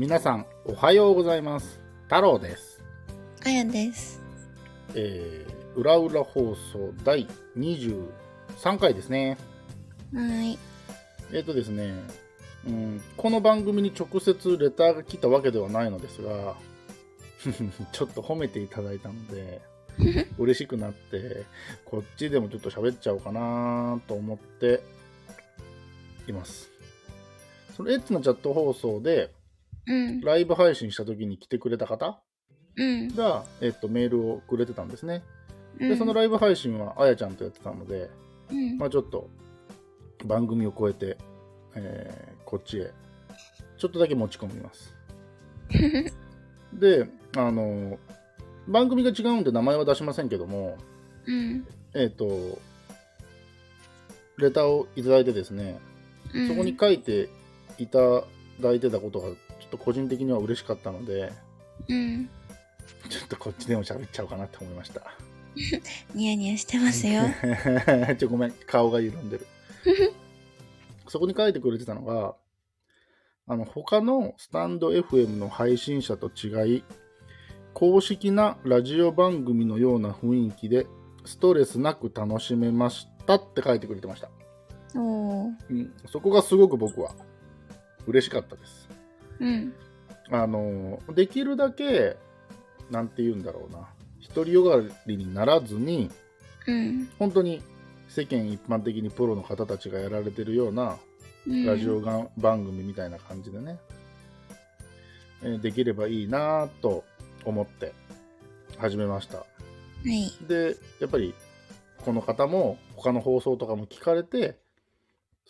[0.00, 2.82] 皆さんおはようございます太郎です
[3.44, 4.22] あやです。
[4.94, 9.36] えー、裏裏放送第23回ですね
[10.14, 10.58] はい。
[11.34, 11.92] えっ、とですね
[12.66, 16.54] うんこの番組に直接レターが来たわけではないのですが
[17.92, 19.60] ちょっと褒めていただいたので
[20.38, 21.44] 嬉しくなって
[21.84, 24.82] こっちでもちょっと喋っちゃおうかなと思って
[26.26, 26.70] います
[27.76, 29.38] そのエッチなチャット放送で
[29.86, 30.20] うん。
[30.20, 32.20] ライブ配信した時に来てくれた方
[32.76, 33.08] うん。
[33.14, 35.22] が、えっと、メールをくれてたんですね。
[35.78, 38.10] で、うんそのライブ配信はあやちゃんとやってたので、
[38.50, 38.78] うん。
[38.78, 39.28] まあちょっと
[40.24, 41.16] 番組を超えて、
[41.74, 42.90] えーこっちへ
[43.78, 44.94] ちょっとだけ持ち込みます。
[46.74, 47.98] で、あの、
[48.68, 50.76] 番組が違うんで名前は出しませんけども、
[51.26, 51.66] うん。
[51.94, 52.58] えっ、と、
[54.36, 55.80] レターをいただいてですね、
[56.34, 56.48] うん。
[56.48, 57.28] そこに書いて
[57.78, 58.24] いた
[58.60, 59.28] だいてたことが
[59.70, 61.32] と個人的には嬉しかったので、
[61.88, 62.28] うん。
[63.08, 65.02] ちょっとこっちでも喋っちゃおうかなって思いました。
[66.14, 67.22] ニヤニヤしてますよ。
[68.18, 69.46] ちょごめん顔が緩んでる
[71.08, 72.36] そこに書いてくれてたのが
[73.46, 76.84] あの他のスタンド FM の配信者と違い
[77.74, 80.86] 公式なラジオ番組のような雰囲気で
[81.24, 84.30] ストレスなく楽しめましたって書いてくれてました。
[84.94, 85.56] うん、
[86.06, 87.14] そこがすごく僕は
[88.06, 88.88] 嬉しかったです
[89.40, 89.72] うん。
[90.30, 92.16] あのできるだけ
[92.90, 93.88] なんて言うんだろうな
[94.34, 96.10] 独りよがりにならずに
[96.66, 97.08] うん。
[97.18, 97.62] 本当に
[98.08, 100.96] 世間一般的にプロの方たちがやられてるような
[101.46, 101.66] うん。
[101.66, 103.78] ラジオが番組みたいな感じでね、
[105.42, 107.02] えーできればいいなと
[107.44, 107.94] 思って
[108.78, 109.44] 始めましたは
[110.04, 110.30] い。
[110.46, 111.34] でやっぱり
[112.04, 114.56] この方も他の放送とかも聞かれて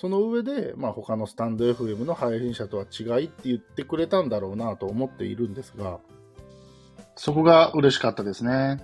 [0.00, 5.98] その上で、まあ、他のスタンド FM の配信者とは違いって言ってくれたんだろうなと思っているんですが
[7.16, 8.80] そこが嬉しかったですね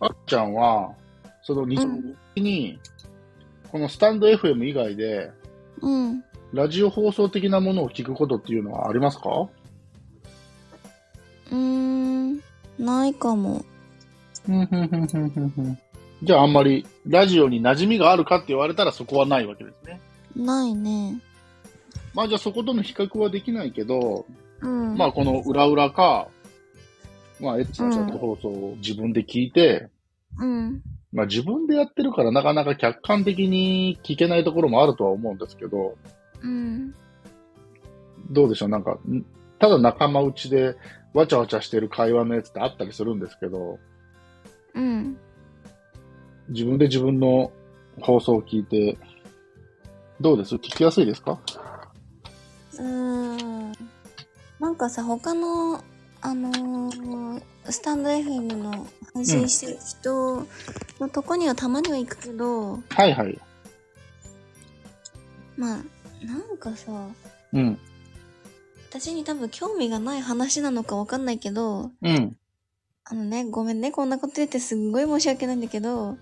[0.00, 0.94] あっちゃんは
[1.42, 2.16] その日常うん。
[2.34, 2.78] 的に
[3.70, 5.30] このスタンド FM 以外で
[5.82, 6.24] うん。
[6.54, 9.28] ラジオ放送的なものを聞くことっていうのはありますか？
[11.50, 12.40] うーん。
[12.78, 13.62] ないかも。
[16.24, 20.00] じゃああんまりラジオに馴染みがあるかって言われたらそこはないわけですね。
[20.34, 21.20] ないね。
[22.14, 24.24] まあじゃあそことの比較はできないけど、
[24.60, 24.96] うん。
[24.96, 26.28] まあこの裏裏か、
[27.40, 29.88] まあエッチなチャット放送を自分で聞いて、
[30.38, 30.82] うん。
[31.12, 35.96] まあ自分でやってるからなかなか客観的に聞けないところもあるとは思うんですけど、
[36.42, 36.94] うん。
[38.30, 38.68] どうでしょう？
[38.70, 39.24] なんか、ん
[39.58, 40.76] ただ仲間内で
[41.12, 43.78] わちゃわちゃしてる会話のやつってあったりするんですけど、
[44.74, 45.18] うん。
[46.48, 47.52] 自分で自分の
[48.00, 48.98] 放送を聞いて、
[50.20, 50.54] どうです？
[50.56, 51.38] 聞きやすいですか？
[52.74, 53.72] うーん。
[54.60, 55.82] なんかさ、他の、
[56.20, 60.46] あのースタンド FM の配信してる人
[61.00, 63.38] のとこにはたまには行くけど、はいはい。
[65.56, 65.78] まあ、
[66.26, 66.92] なんかさ、
[67.54, 67.78] うん。
[68.90, 72.36] 私に多分興味がない話なのかわかんないけど、うん。
[73.04, 76.18] あのね、ごめんね、こんなこと言ってすんごい申し訳ないんだけど、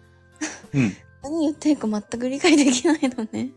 [0.74, 0.96] うん。
[1.22, 3.50] 何言ってるか全く理解できないのね。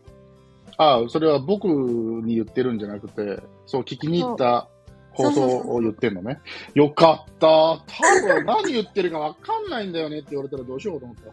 [0.78, 4.68] ああ、それは僕に言ってるんじゃなくて、そう、聞きに行った
[5.16, 6.38] 放送を言ってんのね。
[6.74, 7.46] よかった。
[7.48, 7.84] 多
[8.26, 11.30] 分何言ってるかわかんないんだよねって言われたらどうしようと思った。
[11.30, 11.32] い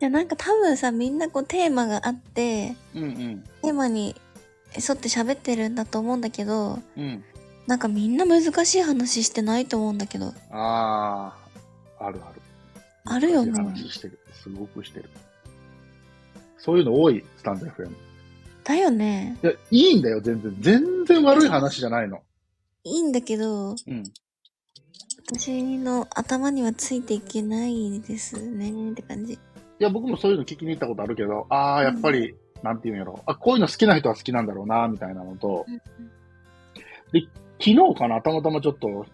[0.00, 3.44] や、なんか多分さ、みんなこうテーマがあって、うんうん。
[3.62, 4.14] テーマに
[4.74, 7.24] 沿って喋ってるんだと思うんだけど、うん。
[7.66, 10.34] なんかみんな難しい話してないと思うんだけど。
[10.50, 11.34] あ
[11.98, 12.42] あ、あるある。
[13.06, 14.18] あるよね話してる。
[14.32, 15.10] すごくしてる。
[16.58, 17.90] そういうの多い、スタンド FM。
[18.64, 19.38] だよね。
[19.42, 20.56] いや、いいんだよ、全然。
[20.60, 22.22] 全然悪い話じゃないの。
[22.84, 24.04] いいんだけど、うん。
[25.26, 29.34] 私の頭にはついていけないですねって感じ。
[29.34, 29.38] い
[29.78, 33.22] や、僕もそういうの聞きに行ったことあるけど、ああ、やっぱり、なんていうんやろ。
[33.26, 35.66] あ、こういうの好きな人は好きなんだろうな、みたいなのと、
[37.58, 39.06] 昨日かな、たまたまちょっと、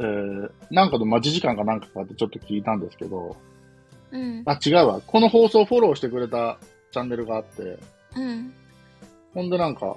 [0.00, 3.36] えー、なんかの待ち時間かなんかかってちょっと聞いたんですけど、
[4.10, 4.42] うん。
[4.46, 5.00] あ、違うわ。
[5.06, 6.58] この放送フォローしてくれた
[6.90, 7.78] チャンネルがあって、
[8.16, 8.52] うん。
[9.34, 9.96] ほんでなんか、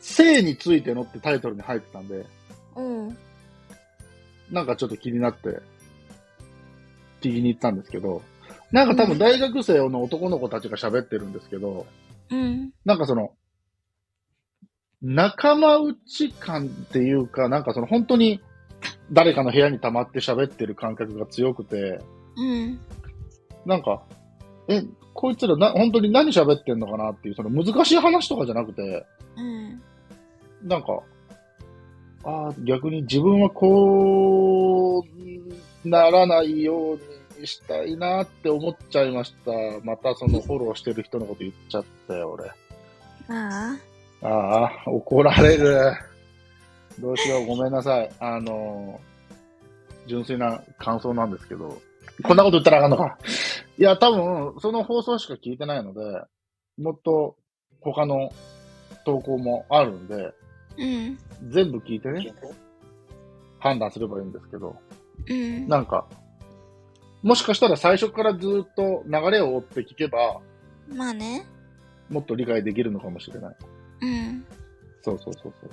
[0.00, 2.26] 性についてのってタイトルに入ってたんで、
[2.76, 3.16] うん。
[4.50, 5.48] なんかちょっと気になって、
[7.20, 8.22] 聞きに行ったんですけど、
[8.70, 11.86] なんか多分大学生の男の子たちが喋ってるんですけど、
[12.30, 12.70] うん。
[12.84, 13.32] なんかその、
[15.00, 18.42] 仲間内感っていうか、なんかその本当に
[19.12, 22.00] 誰かの部屋に溜まって喋ってる感覚が強くて、
[22.36, 22.78] うん。
[23.64, 24.02] なんか、
[24.68, 24.82] え、
[25.14, 29.82] こいつらな、本当に何喋ってんのかなっていう、その難しい話とかじゃなくて、うん。
[30.68, 31.00] なんか、
[32.24, 35.04] ああ、逆に自分はこ
[35.84, 39.52] うならないようにしたいなって思っちゃいました。
[39.84, 42.44] またそのフォローしてる人のこと言っちゃったよ、俺。
[43.28, 43.76] あ
[44.22, 44.26] あ。
[44.26, 45.92] ああ、怒られる。
[47.00, 48.10] どうしよう、ごめんなさい。
[48.18, 49.00] あの、
[50.06, 51.80] 純粋な感想なんですけど、
[52.24, 53.18] こんなこと言ったらあかんのか。
[53.78, 56.00] いや、多分、その放送しか聞いてないので、
[56.78, 57.36] もっと
[57.80, 58.32] 他の
[59.04, 60.32] 投稿もあるんで、
[60.78, 61.18] うん。
[61.50, 62.32] 全部聞いてね、
[63.58, 64.76] 判断すればいいんですけど、
[65.28, 65.68] うん。
[65.68, 66.06] なんか、
[67.22, 70.40] もしかしたら最初からずっと流れを追って聞けば、
[70.88, 71.46] まあね。
[72.08, 73.56] もっと理解できるのかもしれない。
[74.02, 74.44] うん。
[75.02, 75.70] そうそうそうそう。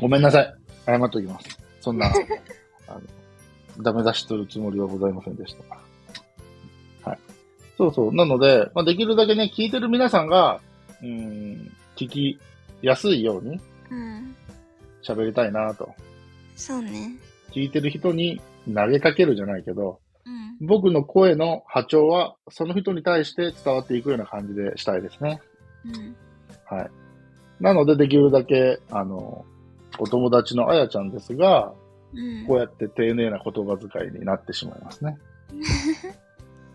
[0.00, 0.54] ごめんなさい。
[0.84, 1.58] 謝っときます。
[1.80, 2.06] そんな、
[2.88, 5.56] あの、ダメ出しするつもりはございませんでし
[7.02, 7.10] た。
[7.10, 7.18] はい。
[7.76, 8.14] そうそう。
[8.14, 10.60] なので、まあ、できるだけね、聞いてる皆さんが、
[11.02, 12.38] うーん、聞き
[12.82, 13.60] やすいように
[13.90, 14.36] うん。
[15.02, 15.94] 喋りたいなと。
[16.56, 17.16] そうね。
[17.52, 18.40] 聞いてる人に
[18.72, 20.66] 投げかけるじゃないけど、うん。
[20.66, 25.40] 僕の声の波長は、その人に対して伝わっていくような感じでしたいですね。
[25.84, 26.16] うん。
[26.64, 26.90] はい。
[27.60, 29.44] なので、できるだけ、あの、
[29.98, 31.72] お友達のあやちゃんですが、
[32.14, 32.46] うん。
[32.46, 35.18] こうやって丁寧な言葉遣いになってしまいますね。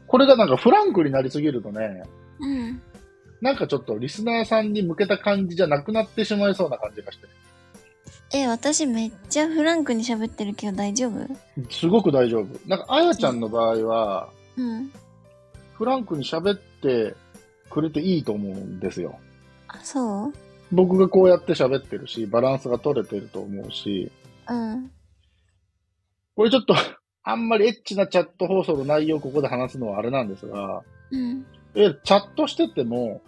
[0.08, 2.04] これがなんかフランクになりすぎるとね、
[2.40, 2.82] うん。
[3.42, 7.28] なんかちょっとリスナーさんに向けた感じじゃなくなってしまいそうな感じがして。
[8.34, 11.28] え、私めっちゃフランクに喋ってるけど大丈夫？
[11.70, 12.70] すごく大丈夫。
[12.70, 14.92] なんかあやちゃんの場合は、うん。
[15.74, 17.16] フランクに喋って
[17.70, 19.18] くれていいと思うんですよ。
[19.68, 20.34] あ、そう？
[20.72, 24.12] 僕がこうやって喋ってるし、バランスが取れてると思うし、
[24.50, 24.92] うん。
[26.36, 26.74] これちょっと、
[27.24, 31.46] あんまりエッチなチャット放送の内容をここで話すのはあれなんですが、うん。
[31.76, 33.22] え、チャットしてても、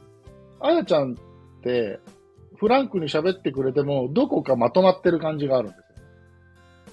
[0.60, 2.00] あやちゃんって、
[2.56, 5.84] フランクに喋ってくれても、どこかまとまってる感じがあるんですよ。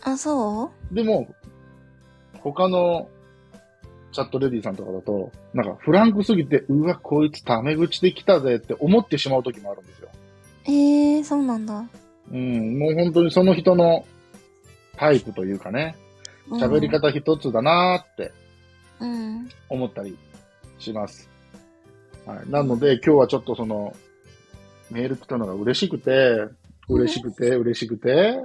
[0.03, 0.95] あ、そう？
[0.95, 1.29] でも、
[2.41, 3.09] 他の
[4.13, 10.10] チャットレディさんとかだと、なんかフランクすぎて、うわ、こいつタメ口で来たぜって思ってしまう時もあるんですよ。
[10.65, 11.85] えー、そうなんだ。
[12.33, 14.05] うん、もう本当にその人の
[14.97, 15.97] タイプというかね、
[16.49, 16.89] うん喋り。
[16.89, 18.33] 方一つだなーって
[19.01, 19.49] うん。
[19.69, 20.17] 思ったり
[20.79, 21.29] します。
[22.27, 22.51] はい。
[22.51, 23.95] なので、今日はちょっとその、
[24.91, 26.49] メール来たのが嬉しくて、
[26.89, 28.39] 嬉しくて、嬉しくて、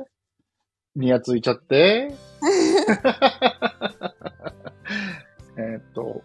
[0.96, 2.14] にやついちゃって、
[5.58, 6.22] えーっと、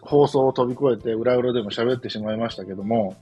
[0.00, 3.16] 放送を飛び越えて、裏裏でも喋ってしまいましたけども、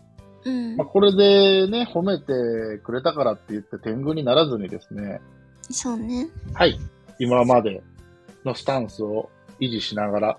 [0.44, 0.86] うんまあ、。
[0.86, 5.20] これでね、褒めてくれたからって言って天狗にならずにですね、
[5.70, 6.28] そうね。
[6.52, 6.78] はい。
[7.18, 7.82] 今まで
[8.44, 9.30] のスタンスを
[9.60, 10.38] 維持しながら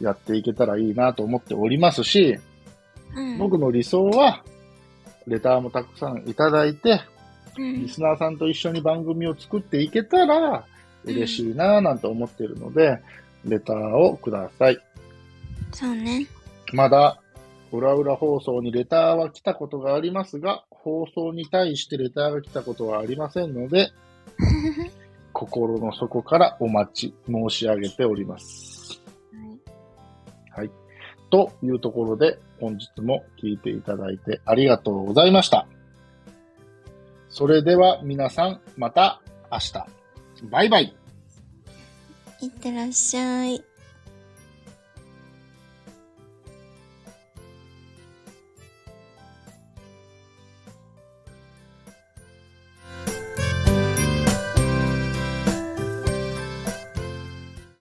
[0.00, 2.38] やっていけたらいいなと思っておりますし、
[3.14, 3.38] うん。
[3.38, 4.42] 僕の理想は、
[5.26, 7.00] レターもたくさんいただいて、
[7.56, 7.88] うんリ。
[7.88, 10.64] スナーさんと一緒に番組を作っていけたら
[11.04, 13.00] 嬉しいななんて思っているので、
[13.44, 14.78] レターをください。
[15.72, 16.26] そうね。
[16.72, 17.21] まだ、
[17.72, 23.90] 裏裏放送にレターは来たことがありますが、放送に対してレターが来たことはありませんので、
[25.32, 29.02] 心の底からお待ち申し上げております。
[30.50, 30.70] はい。
[31.30, 35.66] というところで、本日も聞いていただいてありがとうございました。
[37.30, 39.86] それでは皆さん、また明日。
[40.50, 40.94] バイバイ。
[42.42, 43.71] いってらっしゃい。